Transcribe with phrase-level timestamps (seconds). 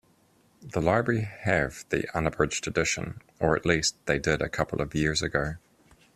[0.63, 5.21] The library have the unabridged edition, or at least they did a couple of years
[5.21, 5.57] ago.